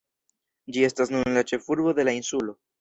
[0.77, 2.61] Ĝi estas nun la ĉefurbo de la insulo.